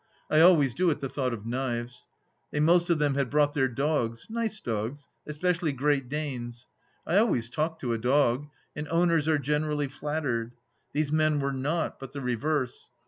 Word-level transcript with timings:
I 0.31 0.39
always 0.39 0.73
do 0.73 0.89
at 0.89 0.99
the 0.99 1.09
thought 1.09 1.31
of 1.31 1.45
knives. 1.45 2.07
They 2.49 2.59
most 2.59 2.89
of 2.89 2.97
them 2.97 3.13
had 3.13 3.29
brought 3.29 3.53
their 3.53 3.67
dogs— 3.67 4.25
nice 4.31 4.59
dogs, 4.59 5.07
especially 5.27 5.73
Great 5.73 6.09
Danes. 6.09 6.65
I 7.05 7.17
always 7.17 7.51
talk 7.51 7.77
to 7.81 7.93
a 7.93 7.99
dog, 7.99 8.47
and 8.75 8.87
owners 8.87 9.27
are 9.27 9.37
generally 9.37 9.87
flattered; 9.87 10.55
these 10.91 11.11
men 11.11 11.39
were 11.39 11.53
not, 11.53 11.99
but 11.99 12.13
the 12.13 12.21
reverse. 12.21 12.89